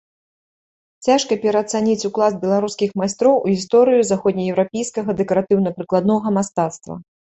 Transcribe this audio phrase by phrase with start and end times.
[1.07, 6.93] Цяжка пераацаніць уклад беларускіх майстроў у гісторыю заходнееўрапейскага дэкаратыўна-прыкладнога мастацтва.